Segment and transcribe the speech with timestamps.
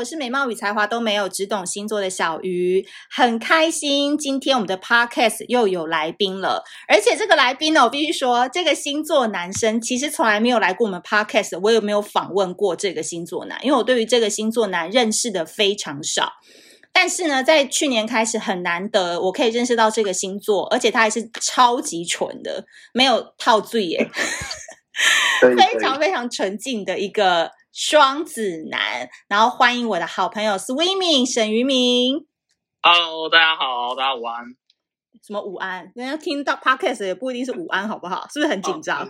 [0.00, 16.32] 我是美貌与才华都没有，只懂星座的小鱼，很开心今天我们的 podcast 又有来宾了，而且这个来宾呢，我必须说，这个星座男生其实从来没有来过我们 podcast，我也没有访问过这个星座男，因为我对于这个星座男认识的非常少。
[16.94, 22.64] 但是呢，在去年开始很难得，我可以认识到这个星座，而且他还是超级纯的，
[22.94, 24.08] 没有套罪耶
[25.56, 29.08] 非常非常纯净的一个双子男。
[29.28, 32.26] 然后欢迎我的好朋友 Swimming 沈于明。
[32.82, 34.44] Hello，大家好，大家午安。
[35.22, 35.92] 什么午安？
[35.94, 38.26] 人家听到 Podcast 也不一定是午安，好不好？
[38.32, 39.06] 是不是很紧张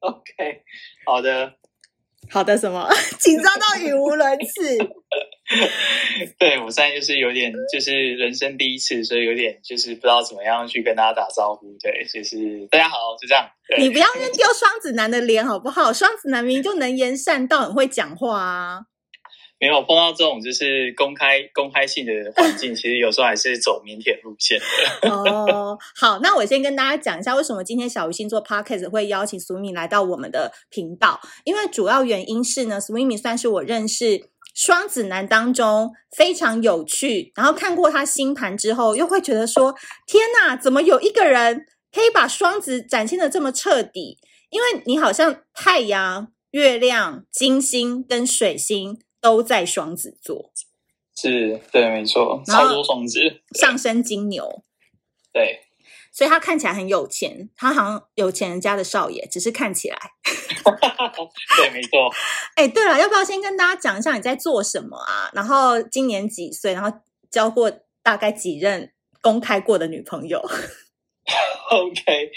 [0.00, 0.62] ？Oh，OK，
[1.04, 1.54] 好的。
[2.30, 2.88] 好的，什么
[3.18, 4.78] 紧张到语无伦次？
[6.38, 11.76] 对，我现在就是有点，就是人生第一次，所以有点就是不知道怎么样去跟大家打招呼。
[11.80, 13.48] 对，就是大家好，就这样。
[13.78, 15.92] 你不要扔丢双子男的脸好不好？
[15.92, 18.80] 双子男明明就能言善道，很会讲话啊。
[19.62, 24.66] 没有碰到这种就是公开公开性的环境，其实有时候还是走腼腆路线的。
[25.08, 31.20] 哦，好，那我先跟大家讲一下，为什么今天小鱼星座 Podcast 会邀请 Swimming 来到我们的频道？
[31.44, 39.74] 因为主要原因是呢，Swimming 算是我认识双子男当中非常有趣，然后看过他星盘之后，又会觉得说：
[40.06, 44.18] 天哪，怎么有一个人可以把双子展现的这么彻底？
[44.50, 49.00] 因为你好像太阳、月亮、金星跟水星。
[49.22, 50.50] 都在双子座，
[51.14, 53.20] 是对，没错，超多双子，
[53.56, 54.64] 上升金牛，
[55.32, 55.60] 对，
[56.12, 59.98] 所以他看起来很有钱，他好像有钱人家的少爷，只是看起来，
[61.56, 62.12] 对，没错。
[62.56, 65.30] 哎，对了，要不要先跟大家讲一下你在做什么啊？
[65.32, 66.74] 然后今年几岁？
[66.74, 66.98] 然后
[67.30, 70.38] 交过大概几任公开过的女朋友？
[71.70, 72.30] OK，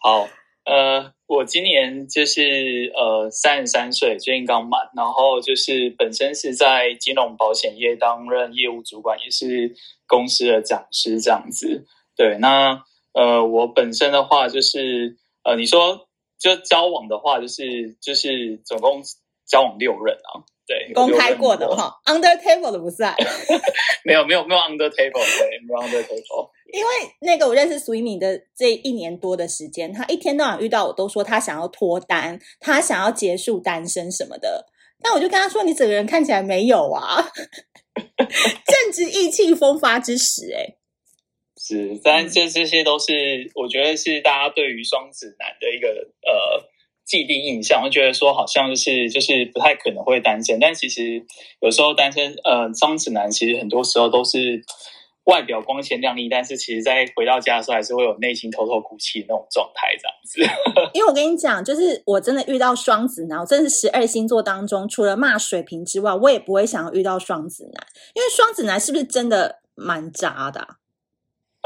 [0.00, 0.28] 好。
[0.64, 9.74] 呃，我今年就是呃三十三岁，最近刚满，然后就是本身是在金融保险业担任业务主管，也是
[10.06, 11.86] 公司的讲师这样子。
[12.14, 12.84] 对，那
[13.20, 16.08] 呃我本身的话就是呃你说
[16.38, 19.02] 就交往的话，就是就是总共
[19.46, 20.46] 交往六任啊。
[20.68, 23.16] 对，公开过的哈，under table 的不算，
[24.04, 26.50] 没有没有没有 under table，对，没有 under table。
[26.74, 26.90] 因为
[27.20, 34.66] 那个我认识 Swimming 的这一年多的时间，他一天到晚遇到我都说他想要脱单，他想要结束单身什么的。
[35.00, 37.30] 但我就跟他说：“你整个人看起来没有啊，
[38.66, 40.76] 正值意气风发之时。”哎，
[41.58, 45.88] 是，但这这些都是我觉得是大家对于双子男的一个
[46.26, 46.68] 呃。
[47.08, 51.24] 既定印象，我觉得说好像就是就是不太可能会单身，但其实
[51.58, 54.62] 有时候单身，呃，双子男其实很多时候都是
[55.24, 60.42] 外表光鲜亮丽，但是其实在回到家的时候还是会有内心偷偷哭泣的那种状态，这样子。
[60.92, 70.68] 因为我跟你讲，就是我真的遇到双子男，我真的是十二星座当中，除了骂水瓶之外，我也不会想要遇到双子男，因为双子男是不是真的蛮渣的啊？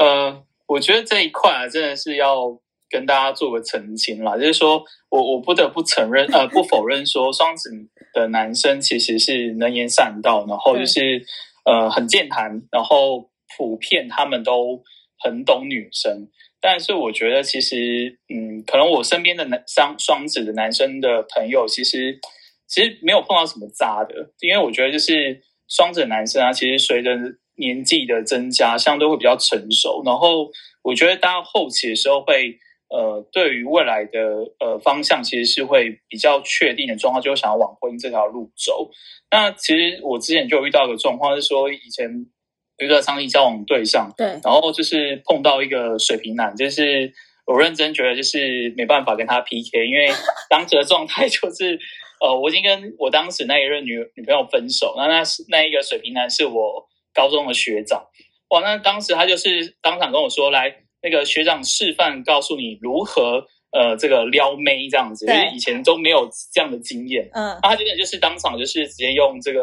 [0.03, 2.59] 呃，我觉得这一块啊，真的是要。
[2.89, 7.71] 跟大家做个澄清啦，就是说我我不得不承认，呃，不否认说双子
[8.13, 11.25] 的男生其实是能言善道，然后就是
[11.65, 14.83] 呃很健谈，然后普遍他们都
[15.17, 16.29] 很懂女生。
[16.61, 22.19] 但是我觉得其实，嗯，可能我身边的男双双子的男生的朋友，其实
[22.67, 27.17] 其实没有碰到什么渣的，因为我觉得就是双子男生啊，其实随着
[27.55, 30.51] 年纪的增加，相对会比较成熟，然后
[30.83, 32.59] 我觉得到后期的时候会。
[32.89, 34.19] 呃，对于未来的
[34.59, 38.91] 呃方向，其实是会比较确定的状况，就想要往婚姻这条路走。
[39.31, 42.07] 那其实我之前就有遇到一个状况，是说以前
[42.77, 47.11] 有一个长期交往对象，对，然后就是碰到一个水瓶男，就是
[47.47, 50.11] 我认真觉得就是没办法跟他 PK，因为
[50.47, 51.79] 当时的状态就是
[52.21, 58.07] 呃，我已经跟我当时那一任女女朋友分手，那那是那一个水瓶男是我高中的学长，
[58.49, 60.79] 哇，那当时他就是当场跟我说来。
[61.05, 67.29] 那个学长示范告诉你如何呃这个撩妹这样子，因为以前都没有这样的经验。
[67.33, 69.59] 嗯，他真的就是当场就是直接用这个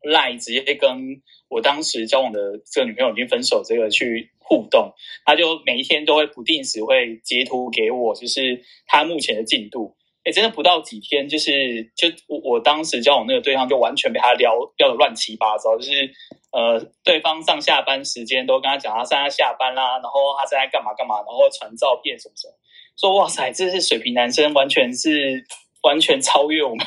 [0.00, 1.20] line 直接跟
[1.50, 2.40] 我当时交往的
[2.72, 4.94] 这个女朋友已经分手这个去互动，
[5.26, 9.94] 他就每一天都会不定时会截图给我，就是他目前的进度。
[10.24, 16.10] 哎，真的不到几天，就是就我我当时交往那个对象就完全被他撩撩的乱七八糟，就是
[16.52, 22.54] 呃，对方上下班时间都跟他讲他现在下班啦，然后他现在干嘛干嘛，然后传照片什么什么，
[22.96, 25.44] 说哇塞，这是水瓶男生，完全是
[25.82, 26.86] 完全超越我们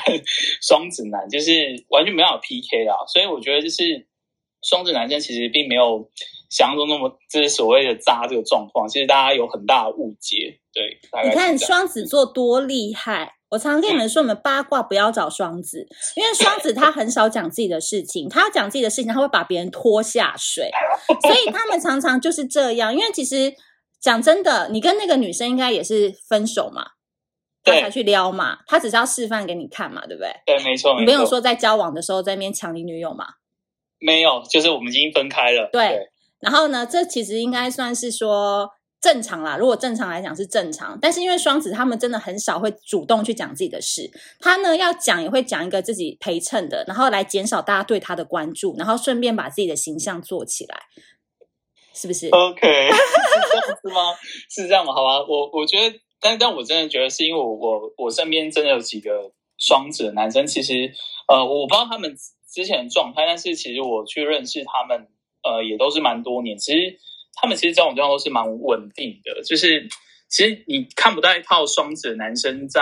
[0.62, 3.04] 双子男，就是完全没办法 PK 啦。
[3.08, 4.06] 所以我觉得就是
[4.62, 6.08] 双子男生其实并没有
[6.48, 10.60] 想象中那么就是所谓的渣这个状况，其实大家有很大的误解。
[10.72, 20.68] 对，你看双子座多厉害，我常常跟你们说，你们八卦不要找双子，因为双子他很少讲自己的事情，他要讲自己的事情，他会把别人拖下水，
[21.22, 22.92] 所以他们常常就是这样。
[22.92, 23.54] 因为其实
[24.00, 26.84] 讲真的，你跟那个女生应该也是分手嘛，
[27.62, 30.30] 他才去撩嘛，他只是要示范给你看嘛，对不对？
[30.44, 30.98] 对，没错。
[30.98, 33.26] 你没有说在交往的时候在那边抢你女友嘛？
[34.00, 35.68] 没有，就是我们已经分开了。
[35.72, 36.08] 对，对
[36.40, 38.70] 然后呢，这其实应该算是说。
[39.00, 44.10] 正常啦，如果正常来讲是正常，但是因为双子他们真的很少会主动去讲自己的事，
[44.40, 50.80] 他呢要讲也会讲一个自己陪衬的，然后来减少大家对他的关注，然后顺便把自己的形象做起来，
[51.94, 54.14] 是不是？OK， 是这样子吗？
[54.50, 54.92] 是这样吗？
[54.92, 60.92] 好吧，我我觉得，但但我真的觉得是因为我我我身边真的有几个双子男生，其实
[61.28, 62.16] 呃我不知道他们
[62.50, 65.06] 之前的状态，但是其实我去认识他们，
[65.44, 66.98] 呃也都是蛮多年，其实。
[67.38, 69.86] 他们其实交往对象都是蛮稳定的，就是
[70.28, 72.80] 其实你看不到一套双子男生在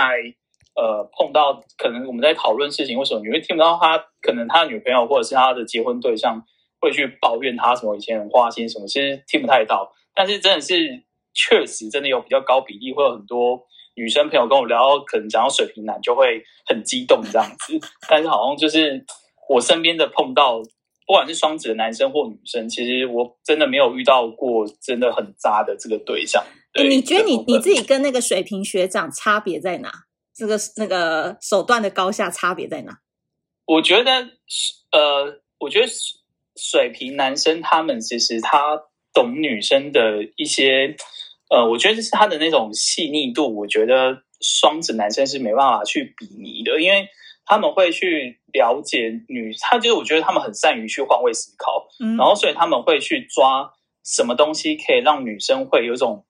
[0.77, 6.41] 呃碰到可能我们在讨论事情，为什么你会听不到他可能他的女朋友或者是他的结婚对象
[6.81, 9.93] 会去抱怨他什么以前很花心什么，其实听不太到。
[10.15, 11.03] 但是真的是
[11.35, 13.67] 确实真的有比较高比例，会有很多
[13.97, 17.81] 女生朋友跟我聊，可能讲到水瓶男就会很激动这样子。
[18.09, 19.05] 但是好像就是
[19.49, 20.63] 我身边的碰到。
[21.07, 26.43] 不管是双子的男生或女生，其实我真的没有遇到过真的很渣的这个对象。
[26.73, 29.91] 对，你觉得你你自己跟那个水瓶学长差别在哪？
[30.35, 32.99] 这个那个手段的高下差别在哪？
[33.67, 34.11] 我觉得，
[34.91, 35.87] 呃，我觉得
[36.57, 38.81] 水瓶男生他们其实他
[39.13, 40.97] 懂女生的一些，
[41.51, 47.09] 呃，我觉得就是他的那种细腻度，我觉得双子男生是没办法去比拟的，因为。
[47.47, 53.71] 他们会去了解女，他就是我觉得他们很善于去换位思考，嗯，然后所以他们会去抓
[54.03, 56.25] 什么东西可以让女生会有一种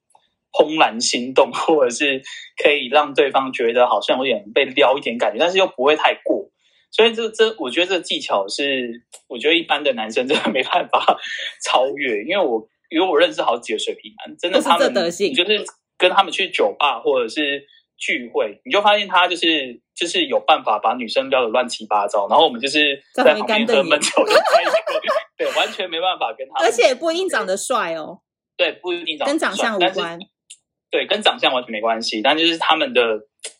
[0.52, 2.20] 怦然心动，或者是
[2.60, 6.50] 可以让对方觉得好像有点被撩一点感觉，但是又不会太过。
[6.90, 11.18] 所以这这，我觉得这个技巧是我觉得一般的男生真的没办法
[11.62, 15.64] 超越，因为我因为我认识好几个水瓶男，真的他们就是
[15.98, 17.66] 跟他们去酒吧或者是。
[17.96, 24.10] 聚会，你就发现他就是就是有办法把女生撩得乱七八糟，然后我们就是在旁边喝闷酒
[25.36, 28.20] 对，完全没办法跟他，而且不一定长得帅哦，
[28.56, 30.18] 对，不一定长得跟长相无关，
[30.90, 33.02] 对，跟长相完全没关系，但就是他们的。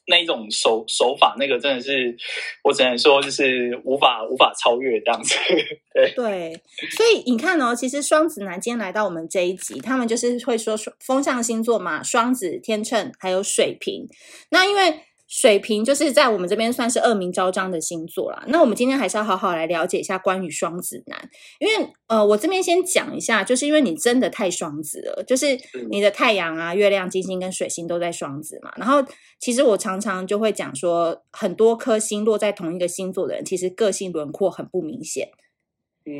[0.06, 2.14] 那一种手手法，那个真的是
[2.62, 5.34] 我只能说，就是无法无法超越这样子。
[5.94, 14.06] 对对，所以你看哦，其实双子男今天来到我们这一集，他们就是会说风象星座嘛，双子、天秤还有水瓶。
[14.50, 15.00] 那因为。
[15.34, 18.44] 水瓶就是在我们这边算是恶名昭彰的星座啦。
[18.46, 21.28] 那我们今天还是要好好来了解一下关于双子男，
[21.58, 25.58] 因为呃，我这边先讲一下，就是因为你真的太双子了，就是
[25.90, 28.72] 你的太阳啊、月亮、金星跟水星都在双子嘛。
[28.76, 29.04] 然后
[29.40, 35.30] 其实我常常就会讲说，很多颗星落在同一个星座的人，其实个性轮廓很不明显。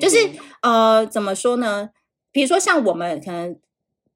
[0.00, 0.17] 就是
[0.60, 1.90] 呃，怎么说呢？
[2.32, 3.60] 比如说像我们可能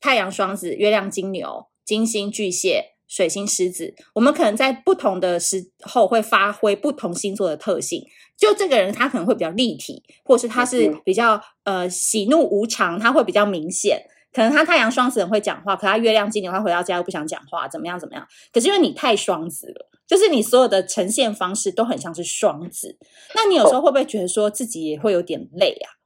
[0.01, 2.98] 太阳双子、月亮金牛、金星巨蟹。
[3.09, 8.07] 水星狮子，我们可能在不同的时候会发挥不同星座的特性。
[8.37, 14.01] 就这个人，他可能会比较立体，或是他是比较呃喜怒无常，他会比较明显。
[14.33, 18.25] 可能他太阳双子人会讲话，可他月亮金牛，他回到家又不想讲话，怎么样怎么样？
[18.53, 22.99] 可是因为你太双子了，就是你所有的呈现方式都很像是双子。
[23.35, 25.97] 那你有时候会不会觉得说自己也会有点累啊？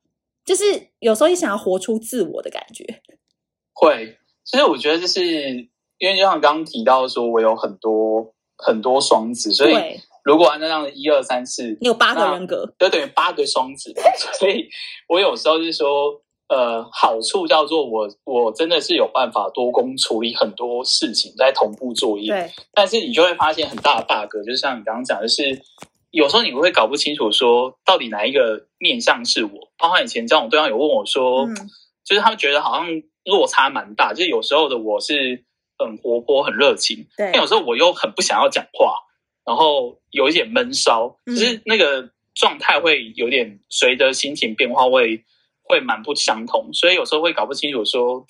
[0.45, 0.65] 就是
[1.01, 3.03] 有时候你想要活出自我的感觉。
[3.73, 5.72] 会，其实我觉得就是。
[6.03, 9.75] 因为就像刚刚提到说，我有很多很多双子，所以
[10.25, 13.95] 如果按照这样的一二三四，你有八个人格，就等于八个双子。
[14.37, 14.69] 所以
[15.09, 22.33] 我有时候就是说，呃，好处叫做我我真的是有办法多工处理很多事情，在同步作业。
[22.33, 25.63] 对，但是你就会发现很大的 bug，就是像你刚刚讲的是，
[26.11, 29.53] 有时候你会搞不清楚说到底哪一个面向是我。
[29.79, 31.55] 包括以前交往对象有问我说，嗯，
[32.05, 32.89] 就是他们觉得好像
[33.25, 35.45] 落差蛮大，就是有时候的我是。
[35.85, 37.07] 很活泼，很热情。
[37.17, 38.95] 对，但有时候我又很不想要讲话，
[39.45, 45.25] 然后有一点闷骚，就、嗯、是那个状态会有点随着心情变化会
[45.63, 48.25] 会蛮不相同，所以有时候会搞不清楚说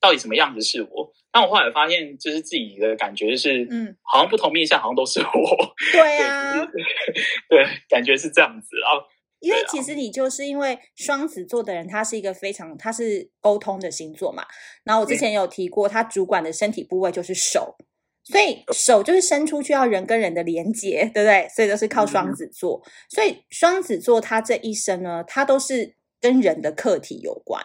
[0.00, 1.12] 到底什么样子是我。
[1.30, 5.74] 但我后来发现，就是自己的感觉就是，嗯，好像不同面相好像都是我。
[5.92, 6.82] 对啊，对，
[7.50, 8.96] 对，感觉是这样子啊。
[9.40, 14.44] 因为其实你就是因为双子座的人，他是一个非常他是沟通的星座嘛。
[14.84, 17.76] 然后我之前有提过，他主管的身体部位就是手，
[18.24, 21.48] 所以手就是伸出去要人跟人的连接，对不对？
[21.54, 22.82] 所以都是靠双子座。
[23.08, 27.64] 所以双子座他这一生呢，他都是跟人的课题有关，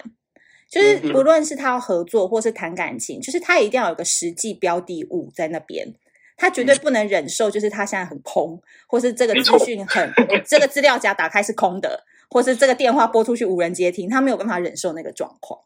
[0.69, 5.95] 就是不论是他要合作或是谈感情，就是他一定要有个实际标的物在那边。
[6.35, 10.11] 他绝对不能忍受，就是他现在很空，或是这个资讯很，
[10.45, 15.59] 这个资料夹打开是空的，或是这个电话拨出去无人接听，他没有办法忍受那个状况。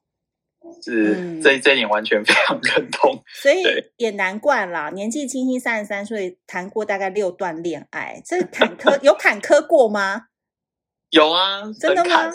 [0.84, 3.24] 是，嗯、这这一点完全非常认同。
[3.42, 3.64] 所以
[3.96, 10.26] 也难怪啦，年纪轻轻三十三岁，谈过大概六段恋爱，这坎坷有坎坷过吗？
[11.12, 12.30] 有啊，真的吗？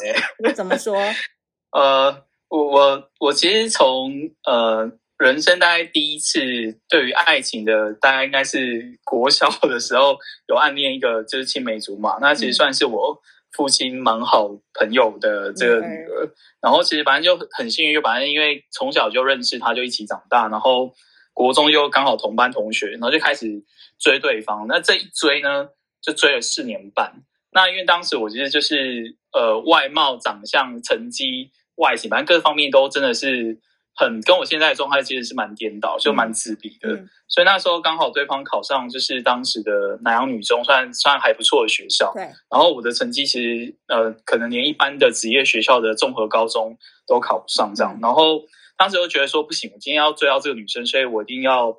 [0.55, 0.97] 怎么说？
[1.77, 4.11] 呃，我我我其实从
[4.45, 4.91] 呃
[5.23, 6.41] 人生大概第一次
[6.89, 13.17] 对于爱情的，大概应该是国小的时候有暗恋一个就是青梅竹马，那其实算是我
[13.53, 16.27] 父亲蛮好朋友的这个女儿。
[16.27, 20.93] 嗯、然后其实反正就很幸运，就反正因为从小就认识她，就一起长大，然后
[21.33, 23.63] 国中又刚好同班同学，然后就开始
[24.01, 24.67] 追对方。
[24.67, 25.69] 那这一追呢，
[26.01, 27.23] 就追了四年半。
[27.53, 33.61] 那因为当时我觉得就是呃外貌、长相、成绩、外形，反正各方面都真的是
[33.95, 36.89] 很跟我现在的状态其实是蛮颠倒，就蛮自闭的。
[36.93, 42.13] 嗯、所以那时候刚好对方考上就是当时的南阳女中，算算还不错的学校。
[42.15, 42.23] 对。
[42.51, 47.95] 然后我的成绩其实呃可能连一般的职业学校的综合高中都考不上这样。
[47.95, 48.43] 嗯、然后
[48.77, 51.77] 当时就觉得说不行，我今天要追到这个女生，所以我一定要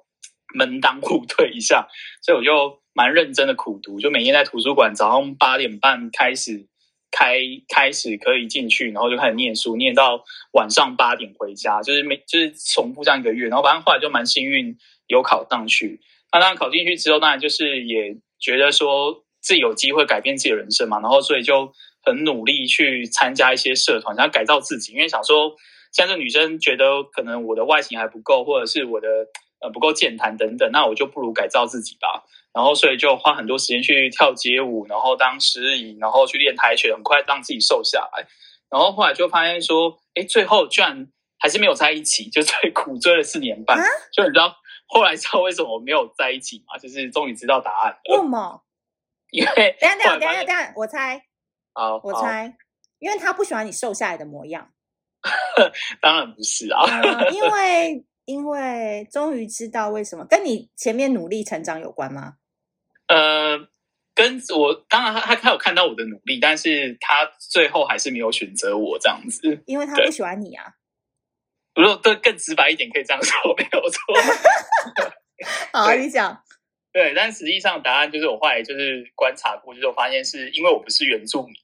[0.55, 1.87] 门当户对一下。
[2.21, 2.81] 所以我就。
[2.95, 6.67] 蛮认真的苦读，就每天在图书馆早上八点半开始
[7.15, 7.37] 开
[7.69, 16.01] 开始可以进去，然后就开始念书，念到晚上八点回家，就是每就是重复这样一个月，然后反正后来就蛮幸运有考上去。
[16.31, 25.55] 那当然考进去之后，当然就是也觉得说自己有机会改变自己的人生嘛，然后所以就很努力去参加一些社团，想要改造自己，因为想说
[25.91, 29.07] 像这女生觉得可能我的外形还不够，或者是我的
[29.63, 32.25] 呃不够健谈等等，那我就不如改造自己吧。
[32.53, 38.27] 然后，所以就花很多时间去跳街舞，然后当时仪，然后去练跆拳，很快让自己瘦下来。
[38.69, 41.07] 然后后来就发现说，哎，最后居然
[41.39, 43.79] 还是没有在一起，就追苦追了四年半。
[43.79, 44.55] 啊、就你知道
[44.85, 46.77] 后来知道为什么我没有在一起吗？
[46.77, 47.99] 就是终于知道答案了。
[48.09, 48.61] 为什么？
[49.31, 51.25] 因为等下等下等下等下，我猜，
[51.73, 52.55] 好，我猜，
[52.99, 54.69] 因为他不喜欢你瘦下来的模样。
[55.99, 62.35] 当然不是啊，呃、因为因为终于知道为什么，跟你前面努力成长有关吗？
[63.07, 63.67] 呃，
[64.15, 70.73] 跟我当然他他他有看到我的努力，但是他最后还是没有选择我这样子，因为他不喜欢你啊。
[71.75, 73.99] 如果对更直白一点，可以这样说， 没有错。
[75.73, 76.39] 好，对你讲。
[76.93, 81.55] 对，但实际上答案就是我后来就是观察过，就是我发现是因为我不是原住民。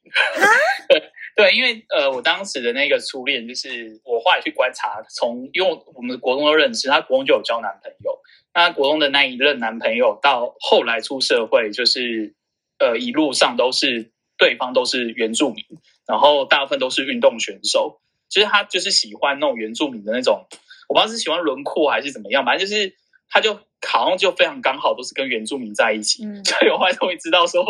[1.40, 8.20] 对，因为呃，我当时的那个初恋，就是我后来去观察，从因为我们国中都认识，他国中就有交男朋友。
[8.54, 12.36] 那国中的那一任男朋友，到后来出社会，就是
[12.78, 15.64] 呃一路上都是对方都是原住民，
[16.06, 18.02] 然后大部分都是运动选手。
[18.28, 20.46] 其实他就是喜欢那种原住民的那种，
[20.90, 22.96] 我不知道是喜欢轮廓还是怎么样，反正就是
[23.30, 23.54] 他就
[23.88, 26.26] 好像就非常刚好都是跟原住民在一起。
[26.26, 27.64] 嗯、 所以我后来终于知道说，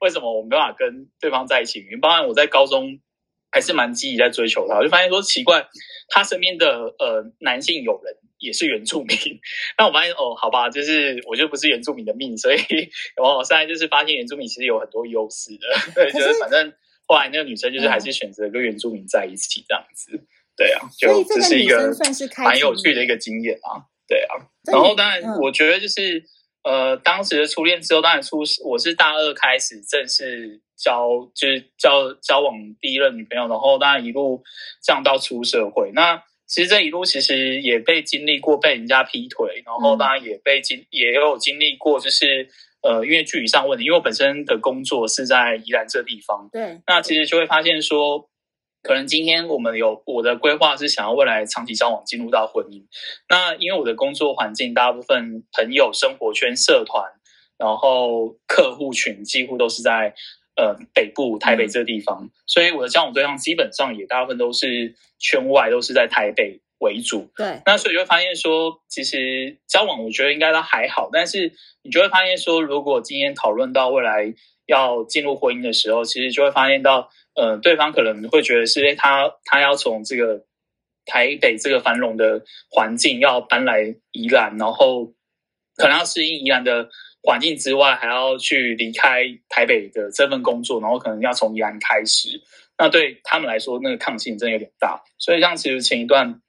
[0.00, 1.78] 为什么我没办法跟对方在一起。
[1.78, 2.98] 因为包括我在高中
[3.52, 5.68] 还是蛮积极在追求他，我就发现说奇怪，
[6.08, 8.16] 他身边的呃男性友人。
[8.42, 9.16] 也是原住民，
[9.78, 12.56] 那我发现哦，好吧，就是我就不是原住民的命，所以
[13.16, 16.72] 我现在就是发现原住民其实有很多优势的， 对，是就是反正
[17.06, 20.20] 后来那个女生就是还是选择跟原住民在一起这样子，
[20.56, 21.94] 对啊，就这是一个
[22.38, 24.34] 蛮有趣的一个经验啊，对啊，
[24.72, 26.24] 然后当然我觉得就是
[26.64, 34.42] 呃，当时的初恋之后，当然出我是大二开始正式交，就是交交往第一任女朋友，然后当然一路
[34.82, 36.22] 这样到出社会那。
[36.44, 42.46] 其实这一路其实也被经历过被人家劈腿，然后当然也被经也有经历过，就是
[42.82, 48.28] 呃，因为距离上问题，因为我本身的工作是在宜兰这地方，对，那其实就会发现说，
[48.82, 52.82] 可能今天我们有我的规划是想要未来长期交往进入到婚姻，
[53.30, 57.02] 那因为我的工作环境大部分朋友、生活圈、社团，
[57.56, 60.14] 然后客户群几乎都是在。
[60.62, 67.32] 呃，北部台北这个地方，嗯、所以我的交往对象基本上也大部分都是圈外，都是在台北为主。
[67.34, 71.52] 对，那所以就会发现说，其实交往我觉得应该都还好，但是
[71.82, 74.32] 你就会发现说，如果今天讨论到未来
[74.66, 80.44] 要进入婚姻的时候，其实就会发现到，呃，对方可能会觉得是，他他要从这个
[81.06, 85.06] 台北这个繁荣的环境要搬来宜兰，然后
[85.74, 86.88] 可能要适应宜兰的。
[87.22, 92.42] 环境之外，还要去离开台北的这份工作，然后可能要从宜兰开始。
[92.78, 95.00] 那对他们来说，那个抗性真的有点大。
[95.18, 96.40] 所以，像其实前一段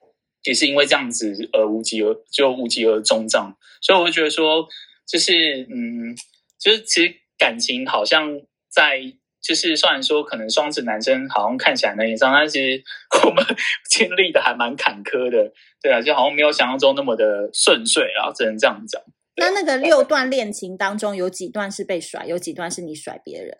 [0.42, 3.56] 也是因为这样子，而无疾而就无疾而终这样。
[3.80, 4.66] 所以，我会觉得说，
[5.06, 6.16] 就是嗯，
[6.58, 9.00] 就是其实感情好像在，
[9.40, 12.82] 就是虽然说可能双子男生好像看起来很以上，但其实
[13.24, 13.44] 我们
[13.88, 19.00] 经历的还蛮坎坷的，对啊，就好像没有想象中那么的顺遂啊，只能这样讲。
[19.36, 23.58] 那那个六段恋情当中，有几段是被甩，有几段是你甩别人？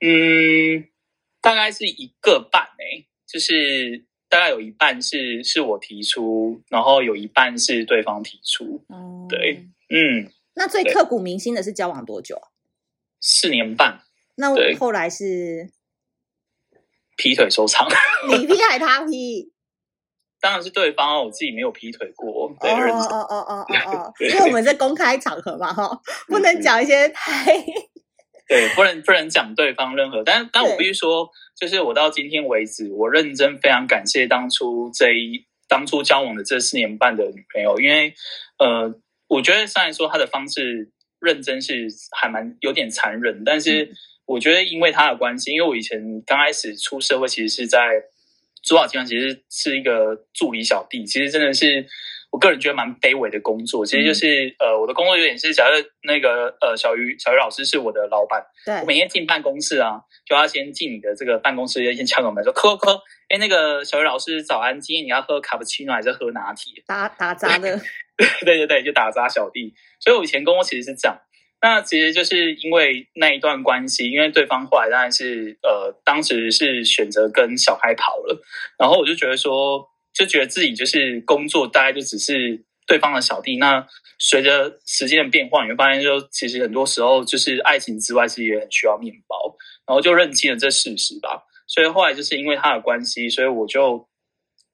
[0.00, 0.88] 嗯，
[1.40, 8.84] 大概是一个半诶、欸，就是大概有一半是是我提出，然后有一半是对方提出。
[8.88, 10.30] 嗯，对，嗯。
[10.54, 12.40] 那最刻骨铭心的是交往多久？
[13.20, 14.02] 四年半。
[14.36, 15.70] 那我后来是
[17.16, 17.88] 劈腿收场。
[18.28, 19.52] 你劈还他劈？
[20.40, 22.46] 当然是对方，我自己没有劈腿过。
[22.46, 27.54] 哦哦哦哦哦哦， 因为我们在公开场合嘛，哈，不能讲一些太。
[28.48, 38.14] 对，不能不能讲对方任何，但但我必须说，就是我到今天为止，我认真非常感谢当初这一当初交往的这四年半的女朋友，因为
[38.58, 38.94] 呃，
[39.28, 40.90] 我觉得虽然说她的方式
[41.20, 43.92] 认真是还蛮有点残忍，但是
[44.24, 47.78] 我觉得因为她的关系，因为我以前刚开始出社会，其实是在
[48.62, 51.86] 主导集团，其实是一个助理小弟，其实真的是。
[52.30, 63.00] 我个人觉得蛮卑微的工作，其实就是、嗯、呃，我的工作有点是，假设那个呃，小鱼小鱼老师是我的老板，对，我每天进办公室啊，就要先进你的这个办公室，先敲个门说，说咳咳，
[63.30, 66.82] 哎，那个小鱼老师早安，今天你要喝卡布奇诺还是喝拿铁？
[66.86, 67.80] 打打杂的，
[68.44, 69.72] 对对对，就打杂小弟。
[69.98, 71.18] 所以我以前工作其实是这样，
[71.60, 78.42] 那其实就是因为那一段关系，因为对方后来当然是呃，当时是选择跟小开跑了，
[78.78, 79.88] 然后我就觉得说。
[80.14, 83.56] 就觉得自己就是工作，大概就只是对方的小弟。
[83.56, 83.86] 那
[84.18, 89.54] 随着时间的变化，你会发现，说其实很多时候就是爱情之外，其实也很需要面包。
[89.86, 91.44] 然后就认清了这事实吧。
[91.68, 94.08] 所以后来就是因为他的关系，所以我就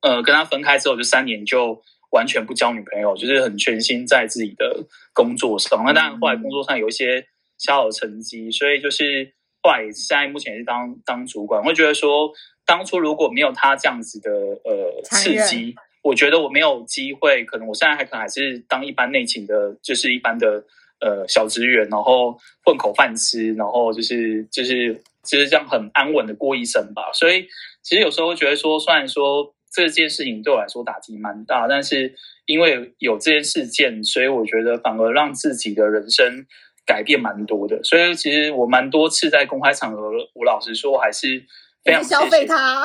[0.00, 1.83] 呃跟他分开之后，就三年就
[2.14, 5.85] 完全不交女朋友，就是很全心在自己的工作上。
[5.85, 7.21] 那当然后来工作上有一些
[7.59, 12.33] 小小的成绩，所以就是后来现在目前也是当当主管，我会觉得说。
[12.66, 14.30] 当初如果没有他这样子的
[14.64, 17.44] 呃刺激，我觉得我没有机会。
[17.44, 20.64] 可能我现在还可能还是当一般内勤的，就是一般的
[20.99, 27.12] 呃小职员，然后混口饭吃，然后就是就是就是这样很安稳的过一生吧。
[27.12, 27.46] 所以
[27.83, 32.15] 其实有时候会觉得说，虽然说这件事情对我来说打击蛮大，但是
[32.47, 36.47] 因为有这件事件，所以我觉得反而让自己的人生
[36.87, 37.83] 改变蛮多的。
[37.83, 41.45] 所以其实我蛮多次在公开场合，我老实说还是。
[41.85, 42.83] 非常消费他，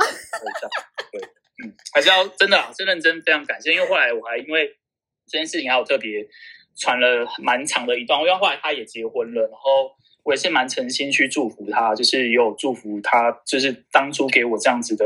[1.10, 1.21] 对，
[1.63, 3.71] 嗯，还是要真的啊，是认真，非常感谢。
[3.71, 4.67] 因为后来我还因为
[5.25, 6.28] 这件事情，还有特别
[6.75, 8.19] 传了蛮长的一段。
[8.19, 15.05] 因为后来他也结婚了，然后我也是蛮诚心去祝福他，就是也有祝福他，就是当初给我这样子的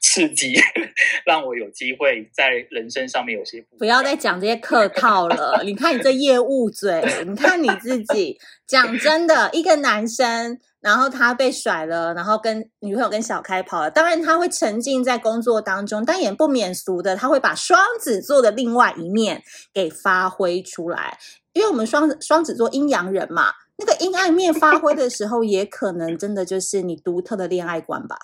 [0.00, 0.54] 刺激，
[1.26, 5.62] 让我有机会在人生上面有些不，要再讲这些客套了。
[5.64, 10.58] 你看你这业务嘴，你看你自己，讲真的，一个男生。
[10.82, 13.88] 然后他被甩了，然后跟女朋友跟小开跑了。
[13.88, 21.16] 当然他会沉浸在工作当中，但也不免俗的，他会把双子座的另外一面给发挥出来。
[21.52, 23.52] 因为我们双双子座阴阳人嘛，
[23.84, 28.16] 那个阴暗面发挥的时候，也可能真的就是你独特的恋爱观吧。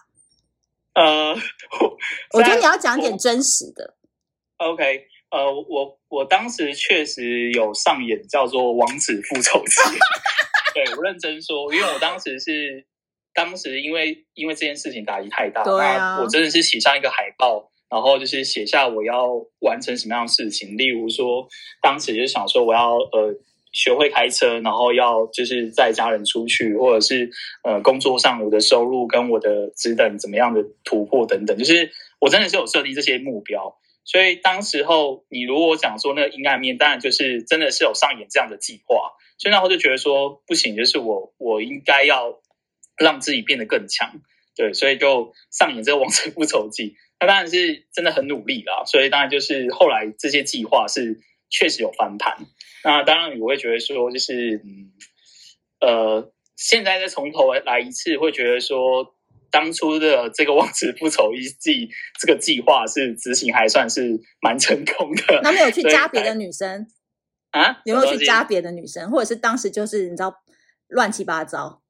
[0.95, 1.35] 呃，
[2.35, 3.95] 我觉得你要讲点真实的。
[4.57, 9.73] OK，呃，我我当时确实有上演叫做《王子复仇记》。
[10.75, 12.85] 对，我认真说，因为我当时是，
[13.33, 21.47] 当时因为因为这件事情打击太大，对啊，我真的是写上一个海报，然后就是写下我要完成什么样的事情，例如说，
[21.81, 23.33] 当时就想说我要呃
[23.79, 27.31] 学会开车，然后要就是载家人出去，或者是
[27.63, 39.13] 呃工作上我的收入跟我的职等怎么样的突破等等，就是我真的是有设定这些目标，所以当时候你如果讲说那个阴暗面，当然就是真的是有上演这样的计划。
[39.39, 42.41] 所以那我就觉得说不行，就是我我应该要
[42.97, 44.11] 让自己变得更强，
[44.57, 46.91] 对，所以就上演这个《王者复仇记》。
[47.21, 52.47] 那当然是真的很努力啦，所以当然就是后来这些计划是确实有翻盘。
[52.85, 54.93] 那当然我会觉得说，就是嗯
[55.81, 59.15] 呃，现在再从头来一次，会觉得说
[59.51, 61.87] 当初的这个《王子复仇一计》
[62.21, 65.41] 这个计划是执行还算是蛮成功的。
[65.43, 66.87] 那没有去加别的女生？
[67.51, 70.35] 啊，有没有去加别的女生，或者是当时就是你知道
[70.89, 71.83] 乱七八糟？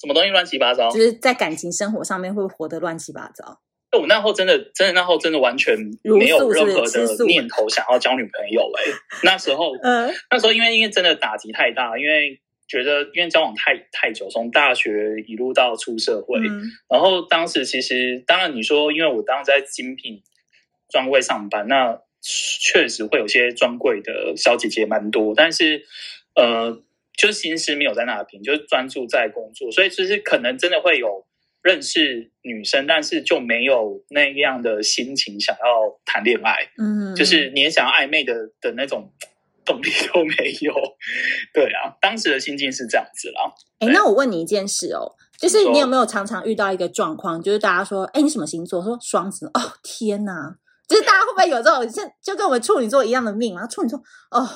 [0.00, 0.88] 什么东西乱七八糟？
[0.90, 3.60] 就是在感情生活上面会活得乱七八糟。
[3.98, 20.22] 我那后真的真的那后真的完全没有任何的念头想要交女朋友哎、欸，那时候，嗯， 那时候因为因为真的打击太大，因为觉得因为交往太太久，从大学一路到出社会，嗯、然后当时其实当然你说，因为我当时在精品
[20.88, 22.00] 专柜上班，那。
[22.26, 25.84] 确实会有些专柜的小姐姐蛮多，但是
[26.34, 26.80] 呃，
[27.14, 31.26] 就心思没有在那边，就是专注在工作，所以其实可能真的会有
[31.64, 39.10] 认识女生，但是就没有那样的心情想要谈恋爱，嗯，就是你也想要暧昧的的那种
[39.64, 40.74] 动力都没有。
[41.54, 43.50] 对啊，当时的心境是这样子啦。
[43.78, 48.82] 哎，那我问你一件事哦，就是你有没有常常遇到一个状况，就是大家说，哎，你什么星座？
[48.82, 49.46] 说双子。
[49.54, 50.58] 哦，天哪！
[50.86, 53.66] 就是大家会不会有这种，像就跟我们处女座一样的命啊？
[53.66, 53.98] 处女座，
[54.30, 54.46] 哦，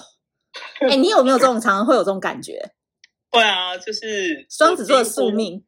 [0.86, 2.72] 哎，你有没有这种常常会有这种感觉？
[3.32, 5.64] 会啊，就是双子座的宿命，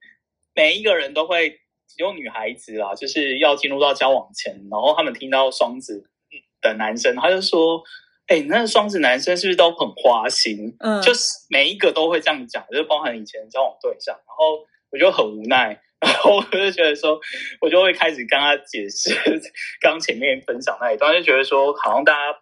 [0.60, 1.58] 每一个人都会。
[1.96, 6.08] 有女孩子啦，就是要进入到交往前，然后他们听到双子
[6.62, 7.82] 的男生，他就说
[8.28, 14.14] ：“哎、欸，那双子男生是不是都很花心？”嗯，就是每一个都会这样讲，就是包含以前交往对象。
[14.14, 17.20] 然后我就很无奈，然后我就觉得说，
[17.60, 19.10] 我就会开始跟他解释
[19.80, 22.38] 刚前面分享那一段，就觉得说，好像大家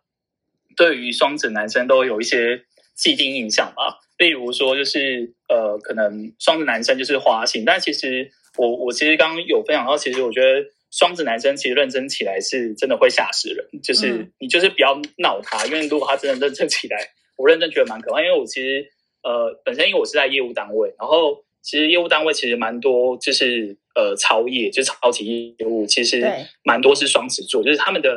[0.77, 3.99] 对于双子男生都有一些既定印象吧。
[4.19, 8.31] 例如说，就是呃，可能双子男生就是花心，但其实。
[8.57, 16.97] 我我其实刚刚有分享到，其实我觉得双子男生其实认真起来是真的会吓死人，就是你就是不要闹他，因为如果他真的认真起来，
[17.37, 18.21] 我认真觉得蛮可怕。
[18.21, 18.85] 因为我其实
[19.23, 26.27] 呃本身因为我是在业务单位，然后其实业务单位其实蛮多就是呃超业就是超级业务，其实
[26.65, 28.11] 蛮多是双子座，就是他们的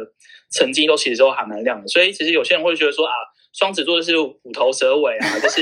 [0.52, 1.88] 成绩都其实都还蛮亮的。
[1.88, 3.14] 所以其实有些人会觉得说啊，
[3.54, 5.62] 双子座就是虎头蛇尾啊，就是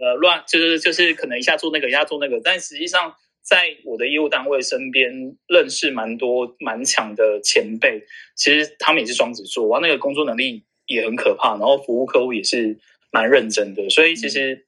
[0.00, 3.14] 呃乱，就是就是可能一下做那个一下做那个，但实际上。
[3.46, 8.02] 在我的业务单位身边认识蛮多蛮强的前辈，
[8.34, 12.78] 其实他们也是双子座，然后，那个工作能力也很可怕，然后服务客户也是
[13.12, 14.64] 蛮认真的，所以其实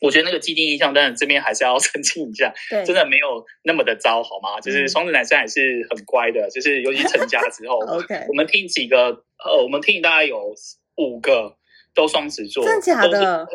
[0.00, 2.52] 我觉得那个既定印象，当然这边还是要 澄清一下，
[2.84, 4.60] 真的没有那么的糟，好吗？
[4.60, 10.52] 就是双子男生还是很乖的，就是尤其成家之后， OK，我们听几个，呃，我们听大概有
[10.96, 11.56] 五个
[11.94, 13.46] 都双子座，真的假的？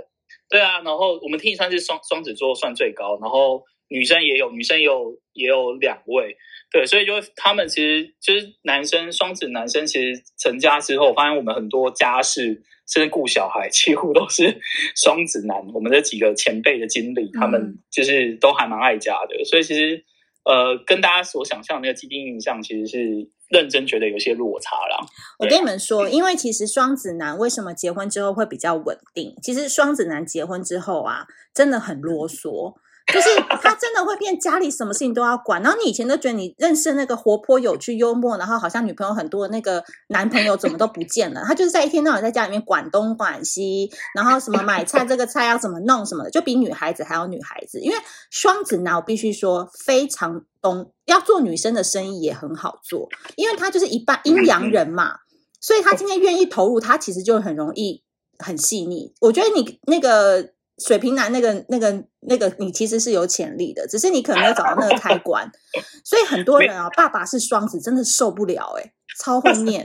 [0.52, 3.64] 对啊，然后我们听算是双双子座算最高，然后。
[3.94, 6.38] 女生也有，女生也有也有两位，
[6.72, 14.62] 对，所以就他们其实就是男生双子男生，其实成家之后，发现我们很多家事甚至顾小孩， 几乎都是
[14.96, 15.58] 双子男。
[15.74, 20.06] 我们这几个前辈的经历，他们就是都还蛮爱家的，嗯、所以其实
[20.44, 24.98] 呃，跟大家所想象的那个既定印象，其实是认真觉得有些落差啦。
[25.38, 29.36] 我跟你们说，因为其实双子男为什么结婚之后会比较稳定？
[29.42, 32.76] 其实双子男结婚之后啊，真的很啰嗦。
[33.14, 33.30] 就是
[33.62, 47.80] 他真的会变家里什么事情都要管，然后你以前都觉得你认识那个活泼有趣幽默，然后好像女朋友很多的那个男朋友怎么都不见了，他就是在一天到晚在家里面管东管西，然后什么买菜这个菜要怎么弄什么的，就比女孩子还要女孩子。
[47.80, 47.98] 因为
[48.30, 55.16] 双子男我必须说非常懂，要做女生的生意也很好做，因为他就是一半阴阳人嘛，
[55.60, 58.04] 所以他今天愿意投入，他其实就很容易
[58.38, 59.14] 很细腻。
[59.22, 60.54] 我觉得你那个。
[60.84, 65.50] 水瓶男那个、那个、那个，你其实是有潜力的，只是你可能没有找到那个开关。
[66.04, 69.84] 所以很多人啊，爸爸是双子，真的受不了哎、欸，超会念。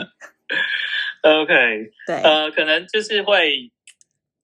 [1.23, 1.55] OK，
[2.07, 3.71] 对，呃，可能就是会，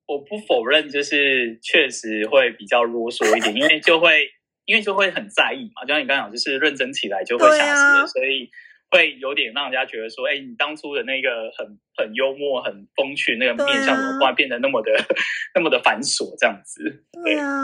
[0.07, 4.29] 我不否认，就是确实会比较啰嗦一点，因为就会，
[4.67, 5.83] 因为就会很在意嘛。
[5.83, 8.51] 就像你刚刚讲，就是认真起来就会吓死了，所以。
[8.93, 14.93] 会有点让人家觉得说，哎，你当初的那个很很幽默、很风趣那个面相，怎么突然变得那么的
[15.57, 17.03] 那么的繁琐这样子？
[17.25, 17.57] 对啊，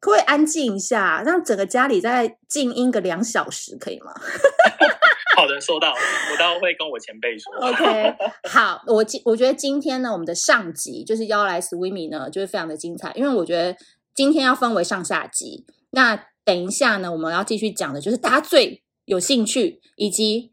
[0.00, 4.14] 可不可以安静一下，让整个家里再静音个两小时，可以吗？
[5.36, 7.52] 好的，收到，我待会会跟我前辈说。
[7.56, 8.14] OK，
[8.48, 13.76] 好，我今我觉得今天呢，我们的上集就是邀来 Swimmy 呢，就是非常的精彩，因为我觉得
[14.14, 15.66] 今天要分为上下集。
[15.90, 20.52] 那等一下呢，我们要继续讲的就是大家最有兴趣以及。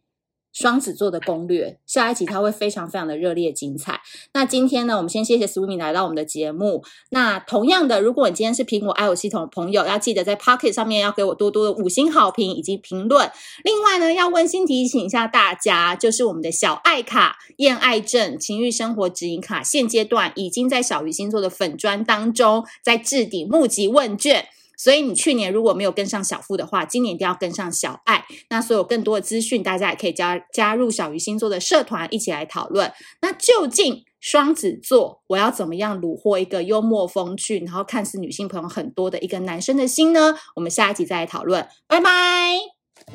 [0.60, 4.02] 双子座的攻略，下一集它会非常非常的热烈精彩。
[4.34, 6.84] 那今天呢，我们先谢谢 Swimmy 来到我们的节目。
[7.12, 13.30] 那同样的，如果你今天是苹果 i o 系统的朋友，要记得在 Pocket 上面要给我多多的五星好评以及评论。
[13.64, 24.48] 另外呢，要温馨提醒一下大家，就是我们的小爱卡、厌爱症、情欲生活指引卡，现阶段已经在小鱼星座的粉砖当中在置顶募集问卷。
[24.78, 28.26] 所以你去年如果没有跟上小富的话，今年一定要跟上小爱。
[28.50, 32.94] 那所有更多的资讯，大家也可以加加入小鱼星座的社团，一起来讨论。
[33.22, 40.36] 那究竟双子座，我要怎么样虏获一个幽默风趣，然后看似女性朋友很多的一个男生的心呢？
[40.56, 41.68] 我们下一集再来讨论。
[41.88, 42.58] 拜拜，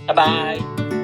[0.07, 1.02] 拜拜。